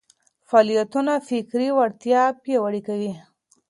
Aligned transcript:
فعالیتونه 0.47 1.13
فکري 1.27 1.69
وړتیا 1.77 2.21
پياوړې 2.43 2.81
کوي. 2.87 3.13